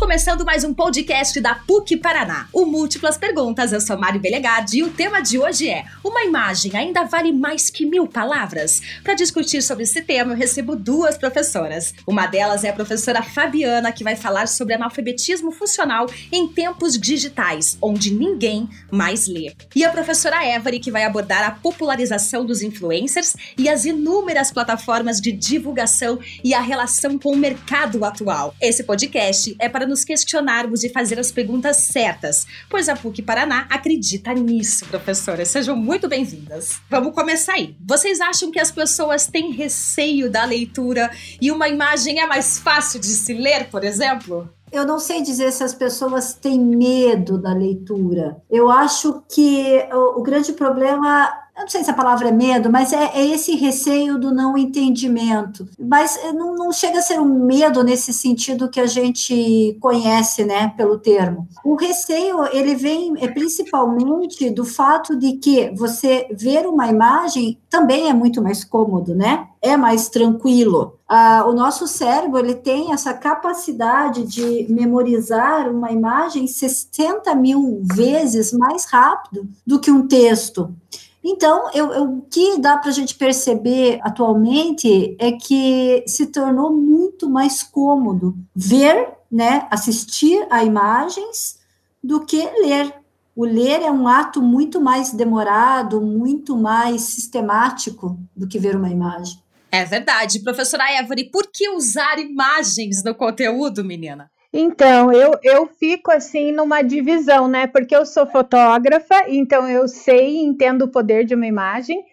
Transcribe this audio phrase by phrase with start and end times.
[0.00, 3.70] começando mais um podcast da PUC Paraná, o Múltiplas Perguntas.
[3.70, 7.68] Eu sou Mário Belegardi e o tema de hoje é: Uma imagem ainda vale mais
[7.68, 8.80] que mil palavras?
[9.04, 11.92] Para discutir sobre esse tema, eu recebo duas professoras.
[12.06, 17.76] Uma delas é a professora Fabiana, que vai falar sobre analfabetismo funcional em tempos digitais,
[17.82, 19.52] onde ninguém mais lê.
[19.76, 25.20] E a professora Every, que vai abordar a popularização dos influencers e as inúmeras plataformas
[25.20, 28.54] de divulgação e a relação com o mercado atual.
[28.62, 33.66] Esse podcast é para nos questionarmos e fazer as perguntas certas, pois a PUC Paraná
[33.68, 35.48] acredita nisso, professoras.
[35.48, 36.80] Sejam muito bem-vindas.
[36.88, 37.76] Vamos começar aí.
[37.84, 43.00] Vocês acham que as pessoas têm receio da leitura e uma imagem é mais fácil
[43.00, 44.48] de se ler, por exemplo?
[44.72, 48.40] Eu não sei dizer se as pessoas têm medo da leitura.
[48.48, 52.92] Eu acho que o grande problema eu não sei se a palavra é medo, mas
[52.92, 55.68] é, é esse receio do não entendimento.
[55.78, 60.44] Mas eh, não, não, chega a ser um medo nesse sentido que a gente conhece,
[60.44, 61.46] né, pelo termo.
[61.64, 68.08] O receio, ele vem é, principalmente do fato de que você ver uma imagem também
[68.08, 69.46] é muito mais cômodo, né?
[69.62, 70.98] É mais tranquilo.
[71.06, 78.52] Ah, o nosso cérebro ele tem essa capacidade de memorizar uma imagem 60 mil vezes
[78.52, 80.74] mais rápido do que um texto.
[81.22, 86.72] Então, eu, eu, o que dá para a gente perceber atualmente é que se tornou
[86.72, 91.58] muito mais cômodo ver, né, assistir a imagens
[92.02, 92.94] do que ler.
[93.36, 98.88] O ler é um ato muito mais demorado, muito mais sistemático do que ver uma
[98.88, 99.38] imagem.
[99.70, 100.40] É verdade.
[100.40, 104.30] Professora Évore, por que usar imagens no conteúdo, menina?
[104.52, 107.66] Então, eu, eu fico assim numa divisão, né?
[107.66, 112.04] Porque eu sou fotógrafa, então eu sei e entendo o poder de uma imagem,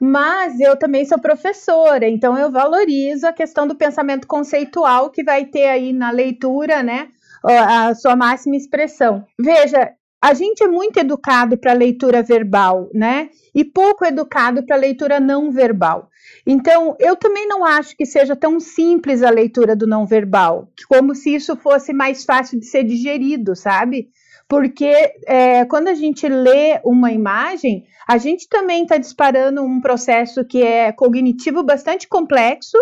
[0.00, 5.44] mas eu também sou professora, então eu valorizo a questão do pensamento conceitual que vai
[5.44, 7.08] ter aí na leitura, né?
[7.44, 9.26] A sua máxima expressão.
[9.38, 13.28] Veja, a gente é muito educado para leitura verbal, né?
[13.52, 16.08] E pouco educado para leitura não verbal.
[16.46, 21.12] Então, eu também não acho que seja tão simples a leitura do não verbal, como
[21.12, 24.10] se isso fosse mais fácil de ser digerido, sabe?
[24.48, 24.92] Porque
[25.26, 30.62] é, quando a gente lê uma imagem, a gente também está disparando um processo que
[30.62, 32.76] é cognitivo bastante complexo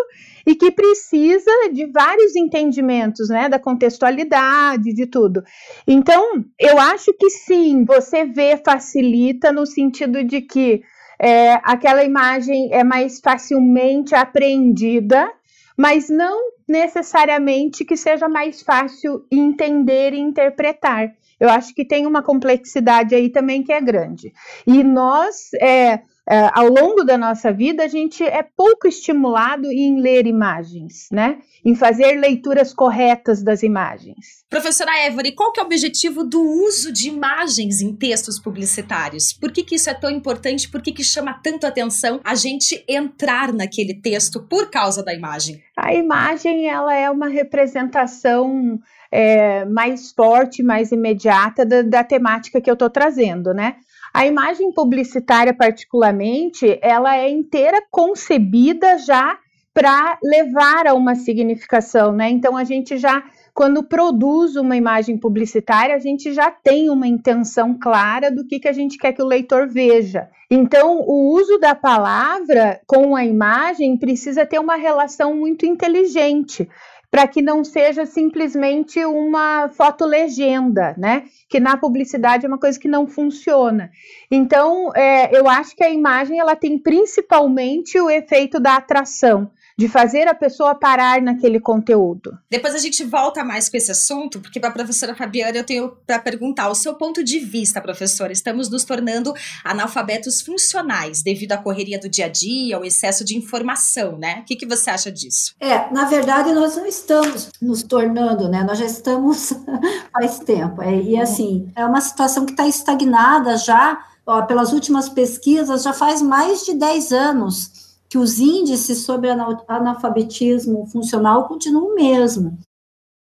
[0.46, 5.42] e que precisa de vários entendimentos, né, da contextualidade, de tudo.
[5.86, 10.82] Então, eu acho que sim, você vê facilita no sentido de que
[11.20, 15.30] é, aquela imagem é mais facilmente apreendida,
[15.76, 21.12] mas não necessariamente que seja mais fácil entender e interpretar.
[21.38, 24.32] Eu acho que tem uma complexidade aí também que é grande.
[24.64, 30.00] E nós, é, é, ao longo da nossa vida, a gente é pouco estimulado em
[30.00, 31.38] ler imagens, né?
[31.64, 34.44] Em fazer leituras corretas das imagens.
[34.48, 39.32] Professora Évore, qual que é o objetivo do uso de imagens em textos publicitários?
[39.32, 40.70] Por que, que isso é tão importante?
[40.70, 45.60] Por que, que chama tanto atenção a gente entrar naquele texto por causa da imagem?
[45.76, 48.78] A imagem, ela é uma representação
[49.10, 53.76] é, mais forte, mais imediata da, da temática que eu estou trazendo, né?
[54.12, 59.38] A imagem publicitária, particularmente, ela é inteira concebida já
[59.72, 62.28] para levar a uma significação, né?
[62.28, 63.22] Então a gente já
[63.60, 68.66] quando produz uma imagem publicitária, a gente já tem uma intenção clara do que, que
[68.66, 70.30] a gente quer que o leitor veja.
[70.50, 76.66] Então, o uso da palavra com a imagem precisa ter uma relação muito inteligente
[77.10, 81.24] para que não seja simplesmente uma fotolegenda, né?
[81.46, 83.90] Que na publicidade é uma coisa que não funciona.
[84.30, 89.88] Então, é, eu acho que a imagem ela tem principalmente o efeito da atração de
[89.88, 92.38] fazer a pessoa parar naquele conteúdo.
[92.50, 95.96] Depois a gente volta mais com esse assunto, porque para a professora Fabiana eu tenho
[96.06, 98.30] para perguntar o seu ponto de vista, professora.
[98.30, 99.32] Estamos nos tornando
[99.64, 104.40] analfabetos funcionais devido à correria do dia a dia, ao excesso de informação, né?
[104.42, 105.54] O que, que você acha disso?
[105.58, 108.62] É, na verdade nós não estamos nos tornando, né?
[108.62, 109.54] Nós já estamos
[110.12, 110.82] faz tempo.
[110.82, 115.94] É, e assim, é uma situação que está estagnada já, ó, pelas últimas pesquisas, já
[115.94, 122.58] faz mais de 10 anos que os índices sobre analfabetismo funcional continuam o mesmo.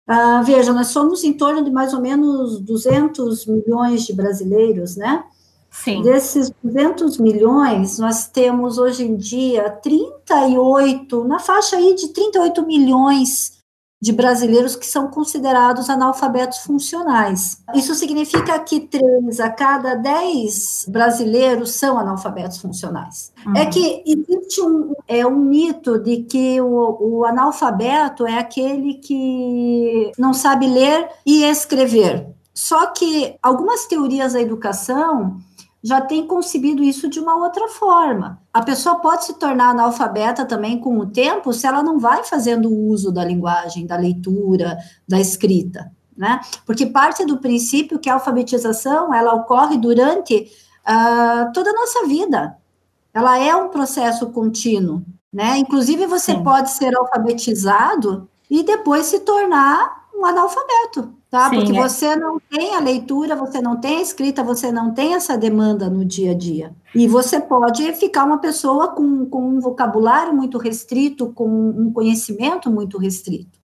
[0.07, 5.23] Ah, veja, nós somos em torno de mais ou menos 200 milhões de brasileiros, né?
[5.69, 6.01] Sim.
[6.01, 13.58] Desses 200 milhões, nós temos hoje em dia 38, na faixa aí de 38 milhões
[14.01, 17.61] de brasileiros que são considerados analfabetos funcionais.
[17.75, 23.33] Isso significa que três a cada dez brasileiros são analfabetos funcionais.
[23.45, 23.57] Uhum.
[23.57, 30.11] É que existe um, é um mito de que o, o analfabeto é aquele que
[30.17, 32.27] não sabe ler e escrever.
[32.53, 35.39] Só que algumas teorias da educação
[35.83, 38.41] já têm concebido isso de uma outra forma.
[38.53, 42.71] A pessoa pode se tornar analfabeta também com o tempo se ela não vai fazendo
[42.71, 44.77] uso da linguagem, da leitura,
[45.07, 46.41] da escrita, né?
[46.65, 52.57] Porque parte do princípio que a alfabetização ela ocorre durante uh, toda a nossa vida.
[53.13, 55.57] Ela é um processo contínuo, né?
[55.57, 56.43] Inclusive você Sim.
[56.43, 61.49] pode ser alfabetizado e depois se tornar um analfabeto, tá?
[61.49, 61.81] Sim, Porque é.
[61.81, 65.89] você não tem a leitura, você não tem a escrita, você não tem essa demanda
[65.89, 66.75] no dia a dia.
[66.95, 72.69] E você pode ficar uma pessoa com, com um vocabulário muito restrito, com um conhecimento
[72.69, 73.59] muito restrito.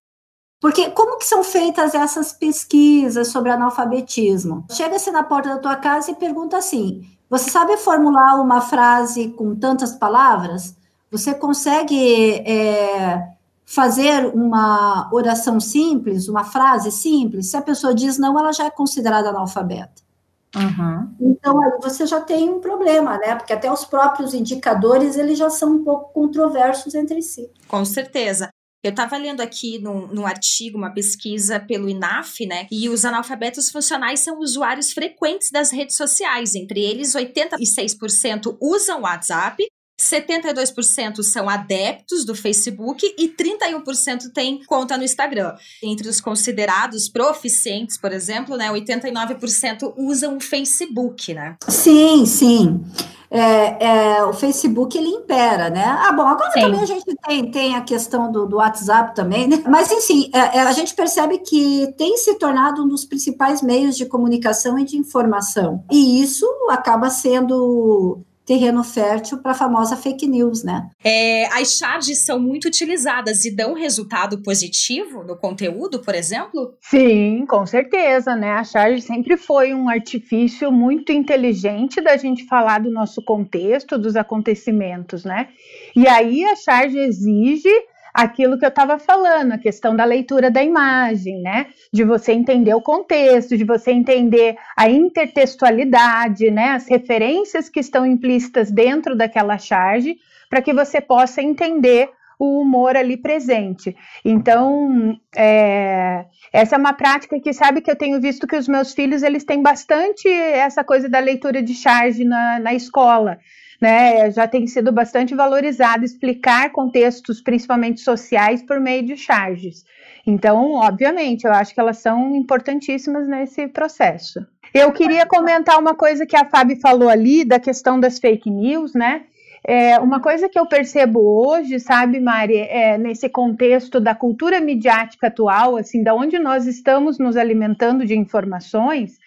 [0.60, 4.64] Porque como que são feitas essas pesquisas sobre analfabetismo?
[4.72, 9.54] Chega-se na porta da tua casa e pergunta assim: você sabe formular uma frase com
[9.54, 10.74] tantas palavras?
[11.10, 13.35] Você consegue é,
[13.66, 18.70] fazer uma oração simples, uma frase simples, se a pessoa diz não, ela já é
[18.70, 20.06] considerada analfabeta.
[20.54, 21.14] Uhum.
[21.20, 23.34] Então, aí você já tem um problema, né?
[23.34, 27.50] Porque até os próprios indicadores, eles já são um pouco controversos entre si.
[27.68, 28.48] Com certeza.
[28.82, 32.68] Eu estava lendo aqui num, num, artigo, uma pesquisa pelo INAF, né?
[32.70, 36.54] E os analfabetos funcionais são usuários frequentes das redes sociais.
[36.54, 39.66] Entre eles, 86% usam WhatsApp,
[39.98, 45.54] 72% são adeptos do Facebook e 31% têm conta no Instagram.
[45.82, 51.56] Entre os considerados proficientes, por exemplo, né, 89% usam o Facebook, né?
[51.68, 52.84] Sim, sim.
[53.30, 55.84] É, é, o Facebook ele impera, né?
[55.84, 56.60] Ah, bom, agora Sim.
[56.60, 59.62] também a gente tem, tem a questão do, do WhatsApp também, né?
[59.68, 63.96] Mas, enfim, é, é a gente percebe que tem se tornado um dos principais meios
[63.96, 65.84] de comunicação e de informação.
[65.90, 70.88] E isso acaba sendo terreno fértil para a famosa fake news, né?
[71.02, 76.74] É, as charges são muito utilizadas e dão resultado positivo no conteúdo, por exemplo?
[76.80, 78.52] Sim, com certeza, né?
[78.52, 84.14] A charge sempre foi um artifício muito inteligente da gente falar do nosso contexto, dos
[84.14, 85.48] acontecimentos, né?
[85.96, 87.68] E aí a charge exige
[88.16, 91.66] aquilo que eu estava falando, a questão da leitura da imagem, né?
[91.92, 96.70] De você entender o contexto, de você entender a intertextualidade, né?
[96.70, 100.16] As referências que estão implícitas dentro daquela charge,
[100.48, 102.08] para que você possa entender
[102.38, 103.94] o humor ali presente.
[104.24, 108.94] Então, é, essa é uma prática que sabe que eu tenho visto que os meus
[108.94, 113.38] filhos eles têm bastante essa coisa da leitura de charge na, na escola
[113.80, 119.84] né, já tem sido bastante valorizado explicar contextos, principalmente sociais, por meio de charges.
[120.26, 124.44] Então, obviamente, eu acho que elas são importantíssimas nesse processo.
[124.74, 128.92] Eu queria comentar uma coisa que a Fábio falou ali, da questão das fake news,
[128.92, 129.22] né?
[129.68, 135.26] É, uma coisa que eu percebo hoje, sabe, Mari, é, nesse contexto da cultura midiática
[135.26, 139.18] atual, assim, da onde nós estamos nos alimentando de informações,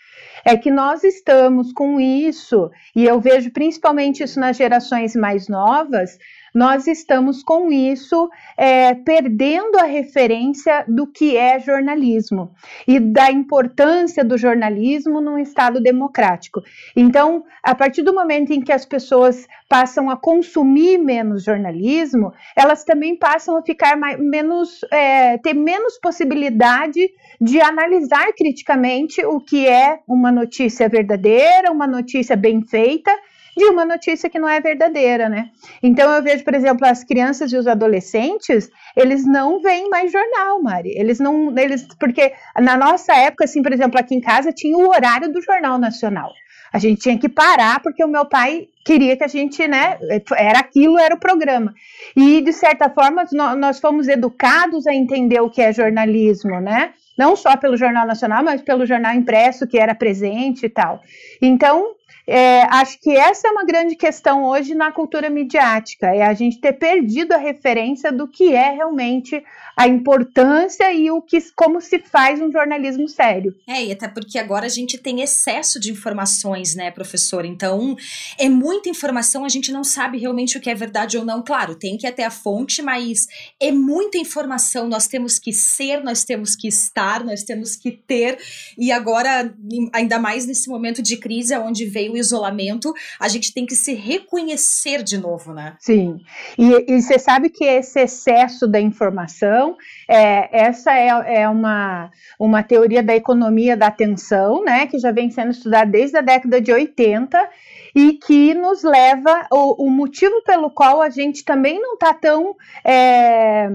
[0.45, 6.17] é que nós estamos com isso, e eu vejo principalmente isso nas gerações mais novas,
[6.53, 12.53] nós estamos com isso é, perdendo a referência do que é jornalismo
[12.87, 16.61] e da importância do jornalismo num Estado democrático.
[16.95, 22.83] Então, a partir do momento em que as pessoas passam a consumir menos jornalismo, elas
[22.83, 27.09] também passam a ficar mais, menos, é, ter menos possibilidade
[27.39, 33.11] de analisar criticamente o que é uma notícia verdadeira, uma notícia bem feita
[33.59, 35.49] de uma notícia que não é verdadeira, né?
[35.83, 40.61] Então eu vejo, por exemplo, as crianças e os adolescentes, eles não veem mais jornal,
[40.61, 40.93] Mari.
[40.97, 44.89] Eles não, eles porque na nossa época, assim, por exemplo, aqui em casa tinha o
[44.89, 46.31] horário do Jornal Nacional.
[46.71, 49.97] A gente tinha que parar porque o meu pai queria que a gente, né,
[50.37, 51.73] era aquilo, era o programa.
[52.15, 53.23] E de certa forma
[53.57, 56.93] nós fomos educados a entender o que é jornalismo, né?
[57.17, 61.01] Não só pelo Jornal Nacional, mas pelo jornal impresso que era presente e tal.
[61.41, 61.95] Então,
[62.29, 66.59] é, acho que essa é uma grande questão hoje na cultura midiática, é a gente
[66.59, 69.43] ter perdido a referência do que é realmente
[69.79, 73.55] a importância e o que, como se faz um jornalismo sério.
[73.65, 77.45] É, e até porque agora a gente tem excesso de informações, né, professor?
[77.45, 77.95] Então,
[78.37, 81.41] é muita informação, a gente não sabe realmente o que é verdade ou não.
[81.41, 86.25] Claro, tem que até a fonte, mas é muita informação, nós temos que ser, nós
[86.25, 88.37] temos que estar, nós temos que ter,
[88.77, 89.55] e agora,
[89.93, 95.03] ainda mais nesse momento de crise, onde veio isolamento, a gente tem que se reconhecer
[95.03, 95.77] de novo, né?
[95.79, 96.19] Sim.
[96.57, 99.68] E, e você sabe que esse excesso da informação,
[100.07, 104.87] é, essa é, é uma, uma teoria da economia da atenção, né?
[104.87, 107.49] Que já vem sendo estudada desde a década de 80
[107.95, 112.55] e que nos leva o, o motivo pelo qual a gente também não está tão
[112.85, 113.69] é,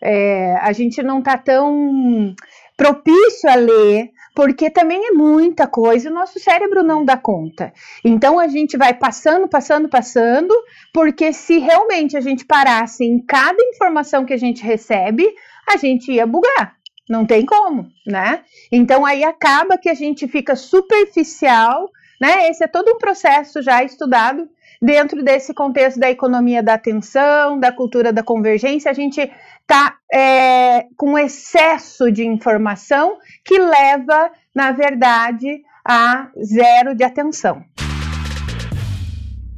[0.00, 2.34] é, a gente não está tão
[2.76, 7.74] propício a ler, porque também é muita coisa, o nosso cérebro não dá conta.
[8.02, 10.54] Então a gente vai passando, passando, passando,
[10.94, 15.26] porque se realmente a gente parasse em cada informação que a gente recebe,
[15.68, 16.74] a gente ia bugar.
[17.06, 18.40] Não tem como, né?
[18.72, 22.48] Então aí acaba que a gente fica superficial, né?
[22.48, 24.48] Esse é todo um processo já estudado
[24.80, 29.30] dentro desse contexto da economia da atenção, da cultura da convergência, a gente
[29.70, 37.62] está é, com excesso de informação que leva, na verdade, a zero de atenção.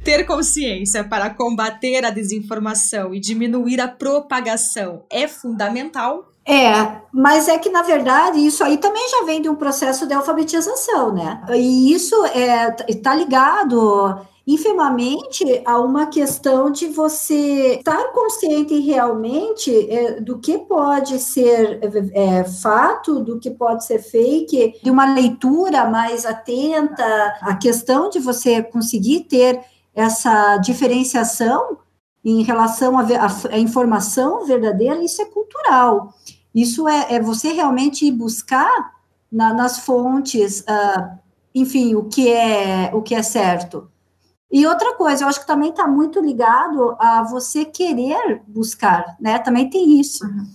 [0.03, 7.57] Ter consciência para combater a desinformação e diminuir a propagação é fundamental é, mas é
[7.57, 11.41] que na verdade isso aí também já vem de um processo de alfabetização, né?
[11.51, 20.19] E isso é está ligado infimamente a uma questão de você estar consciente realmente é,
[20.19, 21.79] do que pode ser
[22.13, 27.05] é, fato, do que pode ser fake, de uma leitura mais atenta,
[27.41, 29.61] a questão de você conseguir ter
[29.95, 31.77] essa diferenciação
[32.25, 36.13] em relação à informação verdadeira, isso é cultural.
[36.53, 38.93] Isso é, é você realmente ir buscar
[39.31, 41.17] na, nas fontes, uh,
[41.53, 43.89] enfim, o que é o que é certo.
[44.53, 49.39] E outra coisa, eu acho que também está muito ligado a você querer buscar, né?
[49.39, 50.23] Também tem isso.
[50.23, 50.45] Uhum.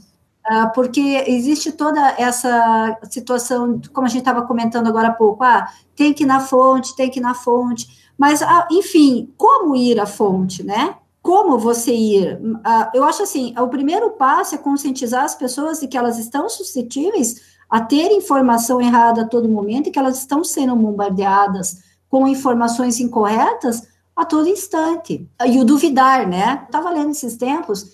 [0.48, 5.68] Uh, porque existe toda essa situação, como a gente estava comentando agora há pouco, ah,
[5.96, 9.98] tem que ir na fonte, tem que ir na fonte, mas, ah, enfim, como ir
[9.98, 10.94] à fonte, né?
[11.20, 12.40] Como você ir?
[12.40, 16.48] Uh, eu acho assim, o primeiro passo é conscientizar as pessoas de que elas estão
[16.48, 21.78] suscetíveis a ter informação errada a todo momento e que elas estão sendo bombardeadas
[22.08, 23.82] com informações incorretas
[24.18, 25.30] a todo instante.
[25.46, 26.64] E o duvidar, né?
[26.66, 27.86] Estava lendo esses tempos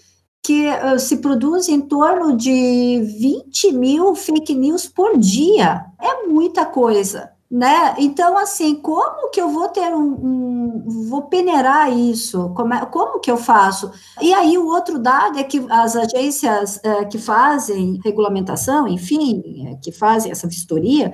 [0.42, 5.84] que uh, se produz em torno de 20 mil fake news por dia.
[6.00, 7.94] É muita coisa, né?
[7.98, 12.50] Então, assim, como que eu vou ter um, um vou peneirar isso?
[12.56, 13.92] Como, é, como que eu faço?
[14.22, 19.78] E aí, o outro dado é que as agências uh, que fazem regulamentação, enfim, uh,
[19.82, 21.12] que fazem essa vistoria,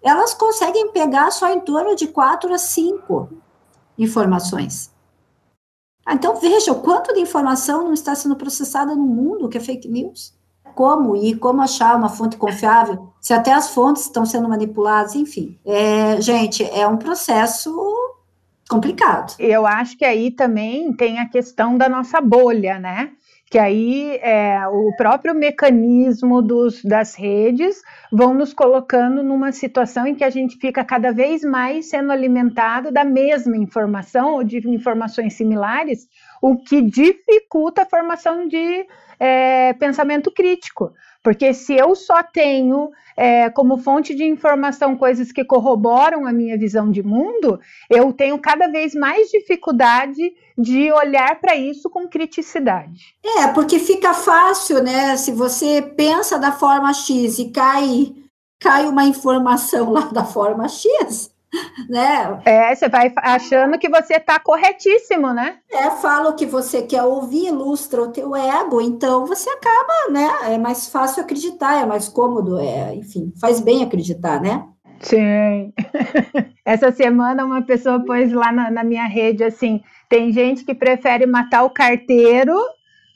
[0.00, 3.42] elas conseguem pegar só em torno de quatro a cinco
[4.02, 4.90] informações.
[6.04, 9.60] Ah, então veja o quanto de informação não está sendo processada no mundo que é
[9.60, 10.34] fake news.
[10.74, 15.58] Como ir, como achar uma fonte confiável, se até as fontes estão sendo manipuladas, enfim.
[15.64, 17.70] É, gente, é um processo
[18.68, 19.34] complicado.
[19.38, 23.12] Eu acho que aí também tem a questão da nossa bolha, né?
[23.52, 30.14] Que aí é, o próprio mecanismo dos, das redes vão nos colocando numa situação em
[30.14, 35.34] que a gente fica cada vez mais sendo alimentado da mesma informação ou de informações
[35.34, 36.08] similares,
[36.40, 38.86] o que dificulta a formação de
[39.20, 40.90] é, pensamento crítico.
[41.22, 46.58] Porque se eu só tenho é, como fonte de informação coisas que corroboram a minha
[46.58, 53.14] visão de mundo, eu tenho cada vez mais dificuldade de olhar para isso com criticidade.
[53.24, 55.16] É, porque fica fácil, né?
[55.16, 58.12] Se você pensa da forma X e cai,
[58.60, 61.31] cai uma informação lá da forma X,
[61.88, 62.40] né?
[62.44, 65.58] É, você vai achando que você está corretíssimo, né?
[65.70, 70.54] É, fala o que você quer ouvir, ilustra o teu ego, então você acaba, né?
[70.54, 74.66] É mais fácil acreditar, é mais cômodo, é, enfim, faz bem acreditar, né?
[75.00, 75.72] Sim.
[76.64, 81.26] Essa semana uma pessoa pôs lá na, na minha rede assim: tem gente que prefere
[81.26, 82.56] matar o carteiro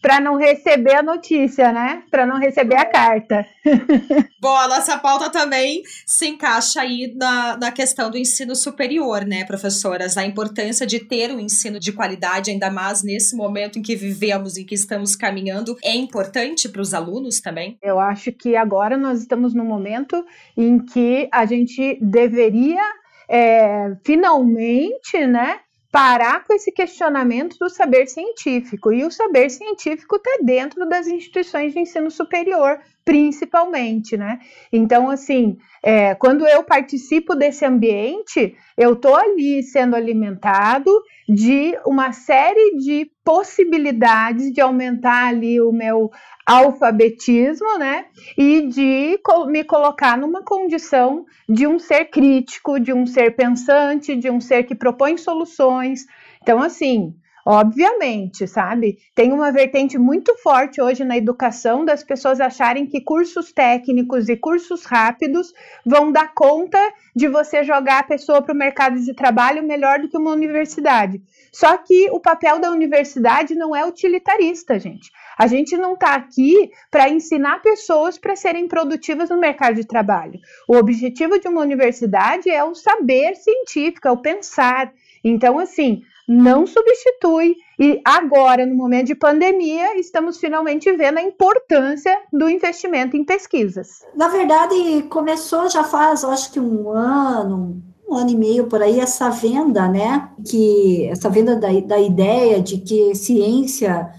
[0.06, 2.04] para não receber a notícia, né?
[2.08, 3.44] Para não receber a carta.
[4.40, 9.44] Bom, a nossa pauta também se encaixa aí na, na questão do ensino superior, né,
[9.44, 10.16] professoras?
[10.16, 14.56] A importância de ter um ensino de qualidade, ainda mais nesse momento em que vivemos,
[14.56, 17.76] em que estamos caminhando, é importante para os alunos também?
[17.82, 20.24] Eu acho que agora nós estamos no momento
[20.56, 22.80] em que a gente deveria
[23.28, 25.58] é, finalmente, né,
[25.96, 28.92] parar com esse questionamento do saber científico.
[28.92, 34.40] E o saber científico está dentro das instituições de ensino superior, principalmente, né?
[34.72, 40.90] Então, assim, é, quando eu participo desse ambiente, eu estou ali sendo alimentado
[41.28, 46.10] de uma série de possibilidades de aumentar ali o meu
[46.44, 48.06] alfabetismo, né?
[48.36, 54.28] E de me colocar numa condição de um ser crítico, de um ser pensante, de
[54.28, 56.00] um ser que propõe soluções.
[56.42, 57.14] Então, assim,
[57.48, 58.98] Obviamente, sabe?
[59.14, 64.36] Tem uma vertente muito forte hoje na educação das pessoas acharem que cursos técnicos e
[64.36, 66.76] cursos rápidos vão dar conta
[67.14, 71.22] de você jogar a pessoa para o mercado de trabalho melhor do que uma universidade.
[71.52, 75.12] Só que o papel da universidade não é utilitarista, gente.
[75.38, 80.40] A gente não está aqui para ensinar pessoas para serem produtivas no mercado de trabalho.
[80.66, 84.92] O objetivo de uma universidade é o saber científico, é o pensar.
[85.22, 87.56] Então, assim, não substitui.
[87.78, 94.04] E agora, no momento de pandemia, estamos finalmente vendo a importância do investimento em pesquisas.
[94.14, 98.98] Na verdade, começou já faz, acho que um ano, um ano e meio por aí,
[98.98, 100.30] essa venda, né?
[100.44, 104.10] Que essa venda da, da ideia de que ciência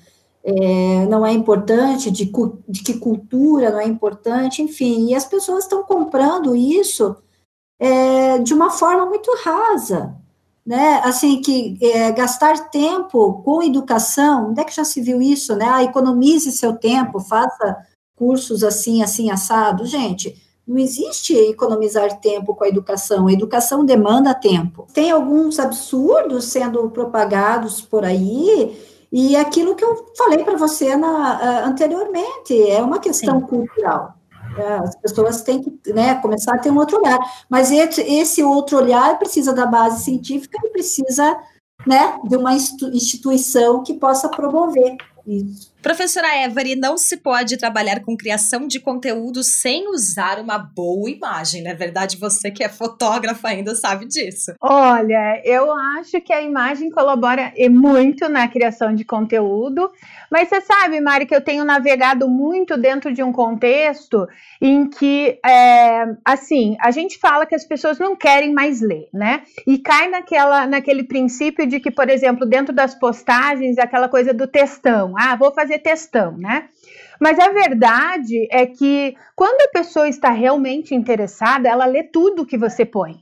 [0.43, 2.31] é, não é importante, de,
[2.69, 7.17] de que cultura não é importante, enfim, e as pessoas estão comprando isso
[7.79, 10.15] é, de uma forma muito rasa
[10.67, 10.99] né?
[11.01, 15.65] Assim, que é, gastar tempo com educação, onde é que já se viu isso, né?
[15.65, 17.77] Ah, economize seu tempo, faça
[18.17, 19.85] cursos assim, assim, assado.
[19.85, 20.35] Gente,
[20.67, 23.27] não existe economizar tempo com a educação.
[23.27, 24.85] A educação demanda tempo.
[24.93, 28.77] Tem alguns absurdos sendo propagados por aí,
[29.09, 33.45] e aquilo que eu falei para você na, anteriormente, é uma questão Sim.
[33.45, 34.16] cultural.
[34.63, 37.19] As pessoas têm que né, começar a ter um outro olhar.
[37.49, 41.37] Mas esse outro olhar precisa da base científica e precisa
[41.85, 45.71] né, de uma instituição que possa promover isso.
[45.81, 51.63] Professora Every, não se pode trabalhar com criação de conteúdo sem usar uma boa imagem,
[51.63, 52.17] não é verdade?
[52.17, 54.53] Você que é fotógrafa ainda sabe disso.
[54.59, 59.91] Olha, eu acho que a imagem colabora muito na criação de conteúdo,
[60.31, 64.27] mas você sabe, Mari, que eu tenho navegado muito dentro de um contexto
[64.59, 69.43] em que, é, assim, a gente fala que as pessoas não querem mais ler, né?
[69.65, 74.47] E cai naquela, naquele princípio de que, por exemplo, dentro das postagens, aquela coisa do
[74.47, 75.13] textão.
[75.17, 76.69] Ah, vou fazer fazer textão, né?
[77.19, 82.57] Mas a verdade é que quando a pessoa está realmente interessada, ela lê tudo que
[82.57, 83.15] você põe.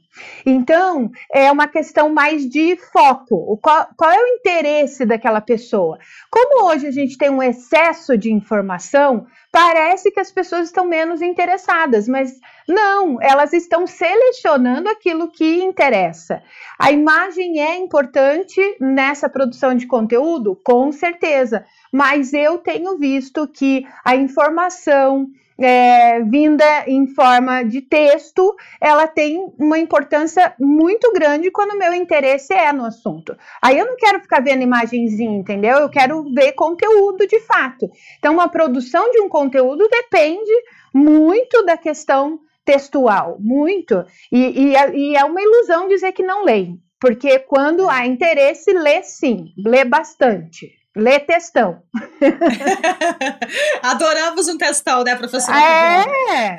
[0.45, 3.57] Então, é uma questão mais de foco.
[3.61, 5.97] Qual, qual, é o interesse daquela pessoa?
[6.31, 11.21] Como hoje a gente tem um excesso de informação, parece que as pessoas estão menos
[11.21, 12.33] interessadas, mas
[12.67, 16.41] não, elas estão selecionando aquilo que interessa.
[16.79, 20.59] A imagem é importante nessa produção de conteúdo?
[20.63, 25.27] Com certeza, mas eu tenho visto que a informação
[25.57, 31.93] é, vinda em forma de texto, ela tem uma importância muito grande quando o meu
[31.93, 33.33] interesse é no assunto.
[33.61, 35.77] Aí eu não quero ficar vendo imagenzinha, entendeu?
[35.77, 37.89] Eu quero ver conteúdo de fato.
[38.19, 40.51] Então, a produção de um conteúdo depende
[40.93, 44.03] muito da questão textual, muito.
[44.29, 49.01] E, e, e é uma ilusão dizer que não leem, porque quando há interesse, lê
[49.01, 50.83] sim, lê bastante.
[50.95, 51.81] Lê textão.
[53.83, 55.57] Adoramos um textão, né, professora?
[55.59, 56.57] É.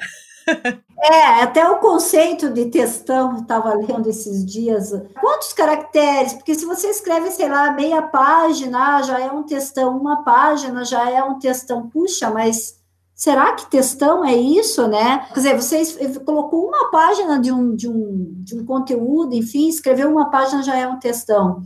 [0.98, 4.90] É, até o conceito de textão, estava lendo esses dias.
[5.20, 6.34] Quantos caracteres?
[6.34, 11.10] Porque se você escreve, sei lá, meia página, já é um textão, uma página já
[11.10, 11.88] é um textão.
[11.88, 12.76] Puxa, mas
[13.14, 15.26] será que textão é isso, né?
[15.34, 20.10] Quer dizer, você colocou uma página de um, de um, de um conteúdo, enfim, escreveu
[20.10, 21.64] uma página já é um textão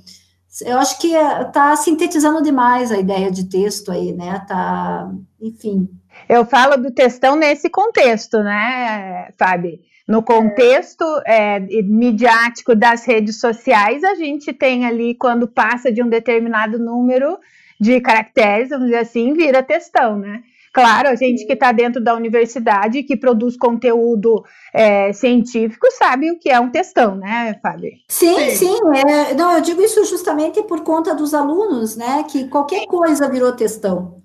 [0.64, 4.44] eu acho que está sintetizando demais a ideia de texto aí, né?
[4.48, 5.10] Tá,
[5.40, 5.88] enfim.
[6.28, 9.78] Eu falo do textão nesse contexto, né, Fábio?
[10.08, 16.08] No contexto é, midiático das redes sociais, a gente tem ali, quando passa de um
[16.08, 17.38] determinado número
[17.80, 20.42] de caracteres, vamos dizer assim, vira textão, né?
[20.72, 26.38] Claro, a gente que está dentro da universidade, que produz conteúdo é, científico, sabe o
[26.38, 27.90] que é um textão, né, Fábio?
[28.08, 28.56] Sim, sim.
[28.56, 28.78] sim
[29.08, 32.24] é, não, eu digo isso justamente por conta dos alunos, né?
[32.24, 34.20] Que qualquer coisa virou textão.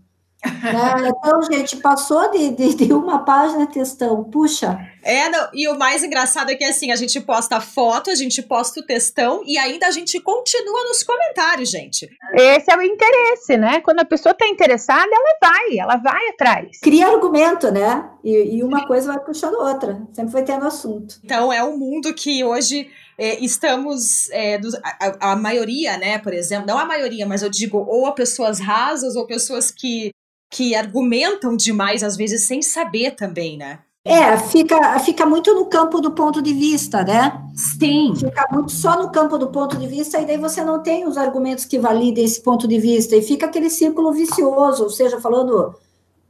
[0.46, 1.10] Né?
[1.10, 4.78] Então, gente, passou de, de, de, uma página textão, puxa.
[5.04, 8.42] É, não, e o mais engraçado é que assim, a gente posta foto, a gente
[8.42, 12.10] posta o textão e ainda a gente continua nos comentários, gente.
[12.34, 13.82] Esse é o interesse, né?
[13.82, 16.80] Quando a pessoa está interessada, ela vai, ela vai atrás.
[16.82, 18.10] Cria argumento, né?
[18.24, 21.20] E, e uma coisa vai puxando outra, sempre vai tendo assunto.
[21.24, 26.34] Então, é um mundo que hoje é, estamos, é, do, a, a, maioria, né, por
[26.34, 30.12] exemplo, não a maioria, mas eu digo ou a pessoas rasas ou pessoas que
[30.56, 33.80] que argumentam demais, às vezes, sem saber também, né?
[34.06, 37.42] É, fica, fica muito no campo do ponto de vista, né?
[37.54, 38.14] Sim.
[38.16, 41.18] Fica muito só no campo do ponto de vista, e daí você não tem os
[41.18, 45.76] argumentos que validem esse ponto de vista, e fica aquele círculo vicioso, ou seja, falando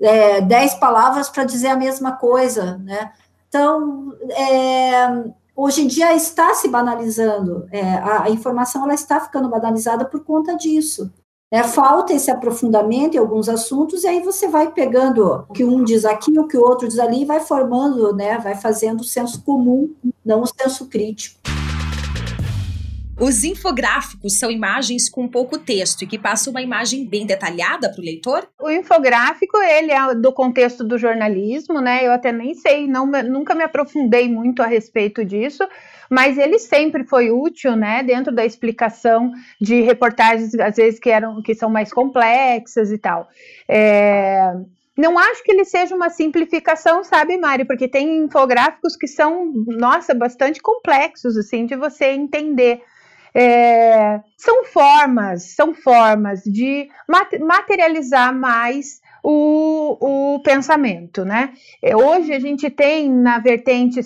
[0.01, 3.11] é, dez palavras para dizer a mesma coisa, né?
[3.47, 5.23] Então, é,
[5.55, 10.23] hoje em dia está se banalizando, é, a, a, informação ela está ficando banalizada por
[10.23, 11.13] conta disso.
[11.51, 15.83] É, falta esse aprofundamento em alguns assuntos, e aí você vai pegando o que um
[15.83, 19.03] diz aqui, o que o outro diz ali, e vai formando, né, vai fazendo o
[19.03, 19.93] senso comum,
[20.25, 21.39] não o senso crítico.
[23.17, 28.01] Os infográficos são imagens com pouco texto e que passam uma imagem bem detalhada para
[28.01, 28.45] o leitor?
[28.59, 32.05] O infográfico, ele é do contexto do jornalismo, né?
[32.05, 35.65] Eu até nem sei, não, nunca me aprofundei muito a respeito disso,
[36.09, 38.03] mas ele sempre foi útil, né?
[38.03, 43.27] Dentro da explicação de reportagens, às vezes, que, eram, que são mais complexas e tal.
[43.67, 44.53] É,
[44.97, 47.65] não acho que ele seja uma simplificação, sabe, Mari?
[47.65, 52.81] Porque tem infográficos que são, nossa, bastante complexos, assim, de você entender.
[53.33, 56.87] É, são formas, são formas de
[57.41, 61.53] materializar mais o, o pensamento, né?
[61.81, 63.99] É, hoje a gente tem na vertente,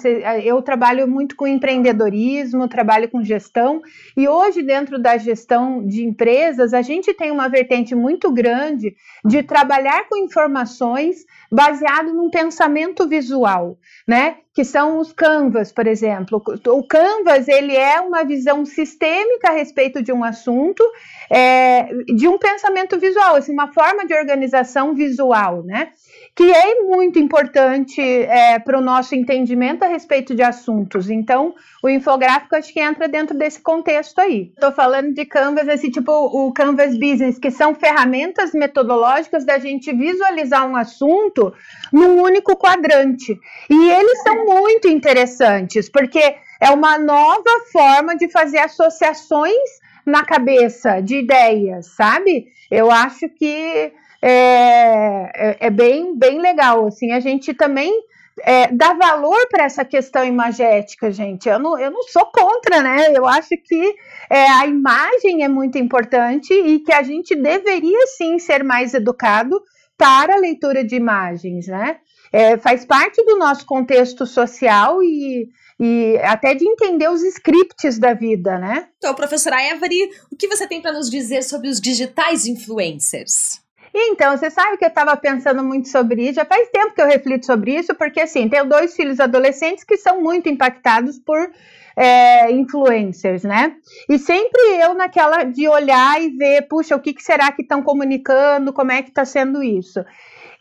[0.46, 3.82] eu trabalho muito com empreendedorismo, trabalho com gestão,
[4.16, 9.44] e hoje dentro da gestão de empresas, a gente tem uma vertente muito grande de
[9.44, 13.78] trabalhar com informações baseado num pensamento visual,
[14.08, 14.38] né?
[14.60, 16.44] Que são os canvas, por exemplo.
[16.68, 20.84] O canvas ele é uma visão sistêmica a respeito de um assunto,
[21.30, 25.94] é, de um pensamento visual, assim, uma forma de organização visual, né?
[26.40, 31.10] Que é muito importante é, para o nosso entendimento a respeito de assuntos.
[31.10, 34.50] Então, o infográfico acho que entra dentro desse contexto aí.
[34.56, 39.92] Estou falando de Canvas, esse tipo o Canvas Business, que são ferramentas metodológicas da gente
[39.92, 41.54] visualizar um assunto
[41.92, 43.38] num único quadrante.
[43.70, 49.70] E eles são muito interessantes, porque é uma nova forma de fazer associações
[50.06, 52.48] na cabeça de ideias, sabe?
[52.72, 56.88] Eu acho que é, é, é bem, bem legal.
[56.88, 57.92] Assim, a gente também
[58.44, 61.48] é, dá valor para essa questão imagética, gente.
[61.48, 63.12] Eu não, eu não sou contra, né?
[63.16, 63.96] Eu acho que
[64.30, 69.62] é, a imagem é muito importante e que a gente deveria sim ser mais educado
[69.98, 71.98] para a leitura de imagens, né?
[72.32, 78.14] É, faz parte do nosso contexto social e, e até de entender os scripts da
[78.14, 78.88] vida, né?
[78.98, 83.62] Então, professora Every, o que você tem para nos dizer sobre os digitais influencers?
[83.94, 87.08] Então, você sabe que eu estava pensando muito sobre isso, já faz tempo que eu
[87.08, 91.52] reflito sobre isso, porque assim, tenho dois filhos adolescentes que são muito impactados por
[91.96, 93.76] é, influencers, né?
[94.08, 97.82] E sempre eu naquela de olhar e ver, puxa, o que, que será que estão
[97.82, 100.00] comunicando, como é que está sendo isso.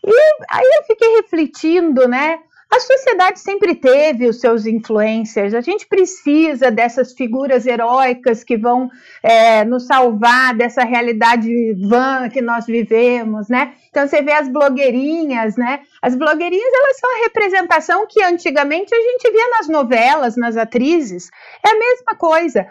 [0.04, 0.12] E
[0.50, 2.40] aí eu fiquei refletindo, né?
[2.70, 5.54] A sociedade sempre teve os seus influencers.
[5.54, 8.90] A gente precisa dessas figuras heróicas que vão
[9.22, 11.50] é, nos salvar dessa realidade
[11.88, 13.72] vã que nós vivemos, né?
[13.88, 15.80] Então você vê as blogueirinhas, né?
[16.02, 21.30] As blogueirinhas elas são a representação que antigamente a gente via nas novelas, nas atrizes.
[21.66, 22.66] É a mesma coisa.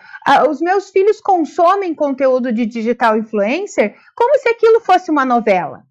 [0.48, 5.82] Os meus filhos consomem conteúdo de digital influencer como se aquilo fosse uma novela.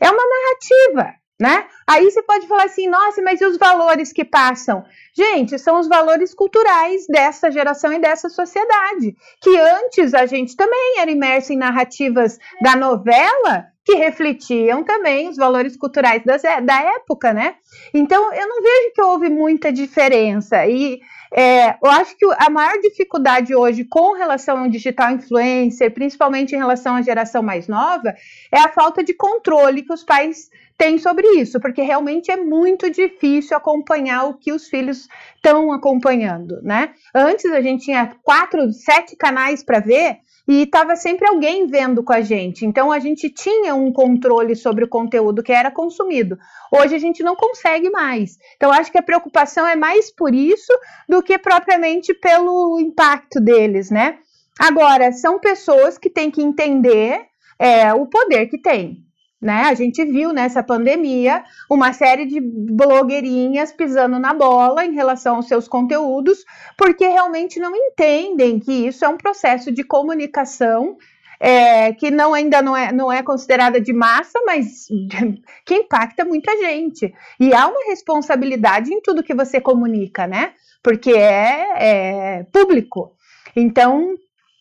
[0.00, 1.64] É uma narrativa né?
[1.86, 4.84] Aí você pode falar assim, nossa, mas e os valores que passam?
[5.16, 10.98] Gente, são os valores culturais dessa geração e dessa sociedade, que antes a gente também
[10.98, 17.32] era imerso em narrativas da novela que refletiam também os valores culturais das, da época,
[17.32, 17.54] né?
[17.94, 20.66] Então, eu não vejo que houve muita diferença.
[20.66, 21.00] E
[21.32, 26.58] é, eu acho que a maior dificuldade hoje com relação ao digital influencer, principalmente em
[26.58, 28.14] relação à geração mais nova,
[28.52, 32.90] é a falta de controle que os pais tem sobre isso, porque realmente é muito
[32.90, 36.94] difícil acompanhar o que os filhos estão acompanhando, né?
[37.14, 40.16] Antes a gente tinha quatro, sete canais para ver
[40.48, 42.64] e estava sempre alguém vendo com a gente.
[42.64, 46.38] Então a gente tinha um controle sobre o conteúdo que era consumido.
[46.72, 48.38] Hoje a gente não consegue mais.
[48.56, 50.72] Então acho que a preocupação é mais por isso
[51.06, 54.16] do que propriamente pelo impacto deles, né?
[54.58, 57.20] Agora, são pessoas que têm que entender
[57.58, 59.09] é, o poder que tem.
[59.40, 59.62] Né?
[59.62, 65.48] A gente viu nessa pandemia uma série de blogueirinhas pisando na bola em relação aos
[65.48, 66.44] seus conteúdos,
[66.76, 70.98] porque realmente não entendem que isso é um processo de comunicação
[71.40, 74.86] é, que não ainda não é, não é considerada de massa, mas
[75.64, 77.12] que impacta muita gente.
[77.40, 80.52] E há uma responsabilidade em tudo que você comunica, né?
[80.82, 83.16] Porque é, é público.
[83.56, 84.14] Então,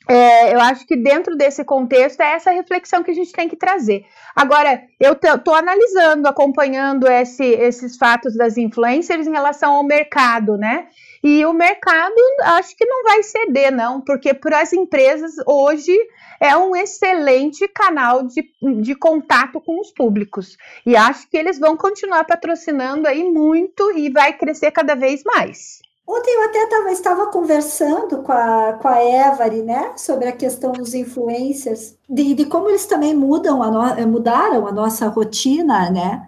[0.09, 3.55] é, eu acho que dentro desse contexto é essa reflexão que a gente tem que
[3.55, 4.07] trazer.
[4.35, 10.87] Agora, eu estou analisando, acompanhando esse, esses fatos das influencers em relação ao mercado, né?
[11.23, 15.95] E o mercado acho que não vai ceder, não, porque para as empresas hoje
[16.39, 18.49] é um excelente canal de,
[18.81, 20.57] de contato com os públicos.
[20.87, 25.81] E acho que eles vão continuar patrocinando aí muito e vai crescer cada vez mais.
[26.11, 30.71] Ontem eu até tava, estava conversando com a, com a Every, né, sobre a questão
[30.71, 36.27] dos influencers, de, de como eles também mudam a no, mudaram a nossa rotina, né,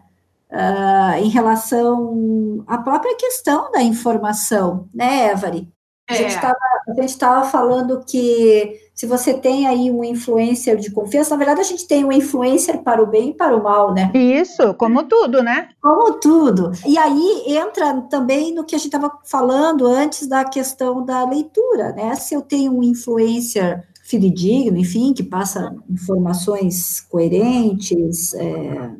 [0.52, 5.67] uh, em relação à própria questão da informação, né, Every?
[6.12, 6.95] A é.
[6.95, 11.63] gente estava falando que se você tem aí um influencer de confiança, na verdade a
[11.63, 14.12] gente tem um influencer para o bem e para o mal, né?
[14.13, 15.69] Isso, como tudo, né?
[15.82, 16.71] Como tudo.
[16.86, 21.93] E aí entra também no que a gente estava falando antes da questão da leitura,
[21.93, 22.15] né?
[22.15, 28.91] Se eu tenho um influencer fidedigno, enfim, que passa informações coerentes, é,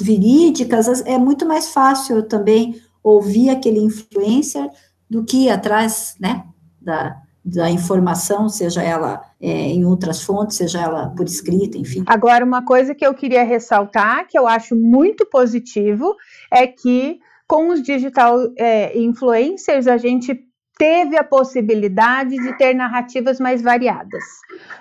[0.00, 4.70] verídicas, é muito mais fácil também ouvir aquele influencer
[5.08, 6.44] do que ir atrás, né,
[6.80, 12.04] da, da informação, seja ela é, em outras fontes, seja ela por escrita, enfim.
[12.06, 16.14] Agora, uma coisa que eu queria ressaltar, que eu acho muito positivo,
[16.50, 23.38] é que com os digital é, influencers a gente teve a possibilidade de ter narrativas
[23.38, 24.24] mais variadas.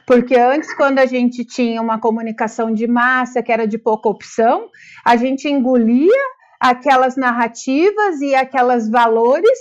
[0.08, 4.70] Porque antes, quando a gente tinha uma comunicação de massa que era de pouca opção,
[5.06, 6.24] a gente engolia
[6.60, 9.60] aquelas narrativas e aquelas valores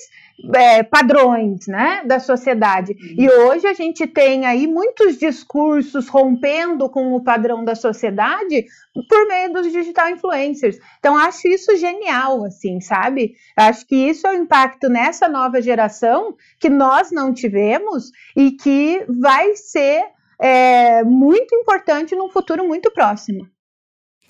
[0.54, 2.92] é, padrões né, da sociedade.
[2.92, 3.14] Uhum.
[3.18, 8.66] E hoje a gente tem aí muitos discursos rompendo com o padrão da sociedade
[9.08, 10.78] por meio dos digital influencers.
[10.98, 13.34] Então, acho isso genial, assim, sabe?
[13.56, 19.04] Acho que isso é o impacto nessa nova geração que nós não tivemos e que
[19.08, 20.04] vai ser
[20.40, 23.48] é, muito importante num futuro muito próximo.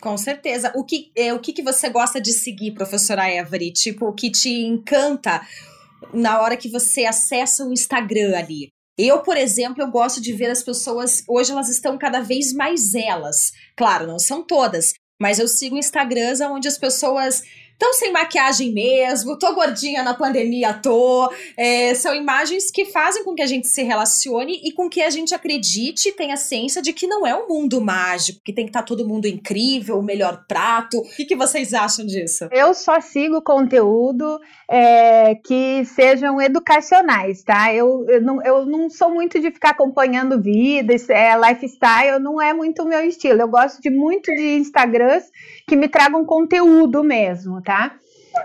[0.03, 0.73] Com certeza.
[0.75, 3.73] O que, é, o que, que você gosta de seguir, professora Every?
[3.73, 5.41] Tipo, o que te encanta
[6.13, 8.69] na hora que você acessa o Instagram ali.
[8.99, 12.95] Eu, por exemplo, eu gosto de ver as pessoas, hoje elas estão cada vez mais
[12.95, 13.53] elas.
[13.77, 17.43] Claro, não são todas, mas eu sigo Instagrams onde as pessoas
[17.83, 21.29] Estão sem maquiagem mesmo, tô gordinha na pandemia, tô.
[21.57, 25.11] É, são imagens que fazem com que a gente se relacione e com que a
[25.11, 28.71] gente acredite e tenha ciência de que não é um mundo mágico, que tem que
[28.71, 30.99] estar tá todo mundo incrível, o melhor prato.
[30.99, 32.49] O que, que vocês acham disso?
[32.53, 34.39] Eu só sigo conteúdo
[34.71, 37.75] é, que sejam educacionais, tá?
[37.75, 42.55] Eu, eu, não, eu não sou muito de ficar acompanhando vidas, é, lifestyle, não é
[42.55, 43.41] muito o meu estilo.
[43.41, 45.27] Eu gosto de muito de Instagrams
[45.67, 47.72] que me tragam conteúdo mesmo, tá?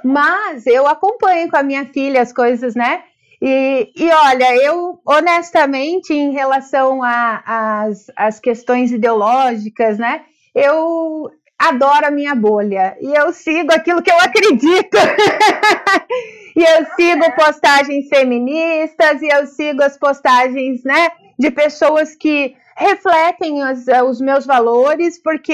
[0.03, 3.03] Mas eu acompanho com a minha filha as coisas, né?
[3.41, 10.21] E, e olha, eu honestamente, em relação às questões ideológicas, né?
[10.55, 14.97] Eu adoro a minha bolha e eu sigo aquilo que eu acredito.
[16.55, 23.63] e eu sigo postagens feministas e eu sigo as postagens, né, de pessoas que refletem
[23.63, 25.53] os, os meus valores, porque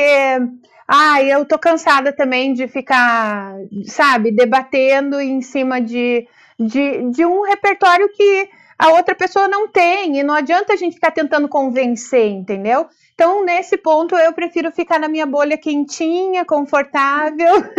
[0.96, 3.56] ah, eu tô cansada também de ficar,
[3.88, 6.28] sabe, debatendo em cima de,
[6.60, 10.94] de, de um repertório que a outra pessoa não tem, e não adianta a gente
[10.94, 12.86] ficar tentando convencer, entendeu?
[13.16, 17.54] Então, nesse ponto, eu prefiro ficar na minha bolha quentinha, confortável.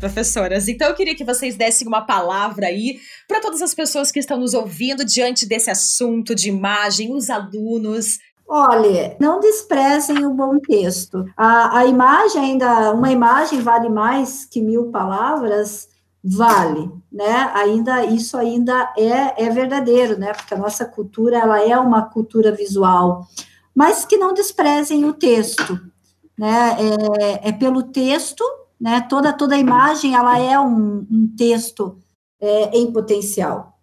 [0.00, 4.20] Professoras, então eu queria que vocês dessem uma palavra aí para todas as pessoas que
[4.20, 8.18] estão nos ouvindo diante desse assunto de imagem, os alunos,
[8.50, 11.26] Olha, não desprezem o bom texto.
[11.36, 15.86] A, a imagem ainda, uma imagem vale mais que mil palavras,
[16.24, 17.50] vale, né?
[17.54, 20.32] Ainda isso ainda é, é verdadeiro, né?
[20.32, 23.26] Porque a nossa cultura ela é uma cultura visual,
[23.74, 25.78] mas que não desprezem o texto,
[26.38, 26.74] né?
[27.20, 28.42] É, é pelo texto,
[28.80, 29.02] né?
[29.10, 31.98] Toda toda imagem ela é um, um texto
[32.40, 33.78] é, em potencial.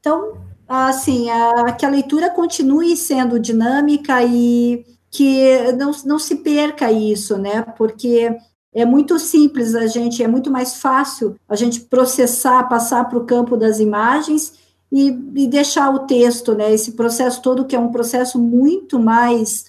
[0.00, 6.92] Então assim, a, que a leitura continue sendo dinâmica e que não, não se perca
[6.92, 7.62] isso, né?
[7.76, 8.36] Porque
[8.72, 13.24] é muito simples a gente, é muito mais fácil a gente processar, passar para o
[13.24, 14.52] campo das imagens
[14.92, 16.72] e, e, deixar o texto, né?
[16.72, 19.66] Esse processo todo que é um processo muito mais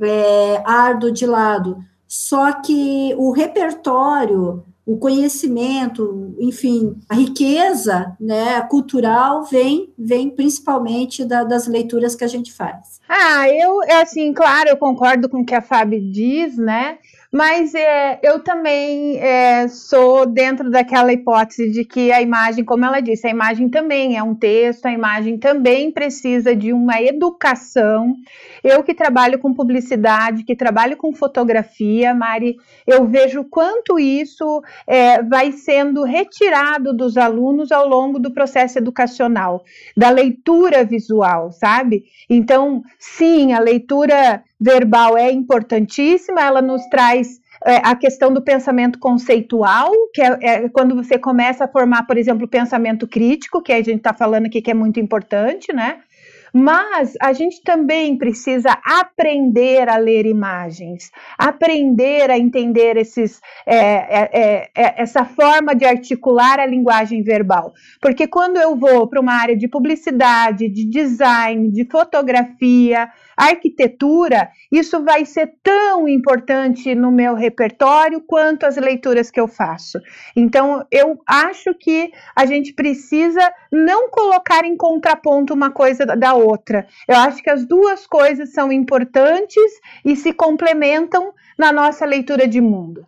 [0.00, 1.84] é, árduo de lado.
[2.06, 11.44] Só que o repertório o conhecimento, enfim, a riqueza né, cultural vem, vem principalmente da,
[11.44, 13.00] das leituras que a gente faz.
[13.08, 16.98] Ah, eu, é assim, claro, eu concordo com o que a Fábio diz, né?
[17.32, 22.98] Mas é, eu também é, sou dentro daquela hipótese de que a imagem, como ela
[22.98, 28.16] disse, a imagem também é um texto, a imagem também precisa de uma educação.
[28.64, 35.22] Eu que trabalho com publicidade, que trabalho com fotografia, Mari, eu vejo quanto isso é,
[35.22, 39.62] vai sendo retirado dos alunos ao longo do processo educacional,
[39.96, 42.02] da leitura visual, sabe?
[42.28, 48.98] Então, sim, a leitura verbal é importantíssima, ela nos traz é, a questão do pensamento
[48.98, 53.76] conceitual, que é, é, quando você começa a formar, por exemplo, pensamento crítico, que a
[53.76, 55.98] gente está falando aqui que é muito importante, né?
[56.52, 64.30] Mas a gente também precisa aprender a ler imagens, aprender a entender esses, é, é,
[64.32, 67.72] é, é essa forma de articular a linguagem verbal.
[68.00, 75.02] Porque quando eu vou para uma área de publicidade, de design, de fotografia, arquitetura, isso
[75.02, 79.98] vai ser tão importante no meu repertório quanto as leituras que eu faço.
[80.36, 83.40] Então, eu acho que a gente precisa
[83.72, 86.39] não colocar em contraponto uma coisa da outra.
[87.06, 89.72] Eu acho que as duas coisas são importantes
[90.04, 93.06] e se complementam na nossa leitura de mundo.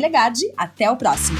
[0.57, 1.38] até o próximo.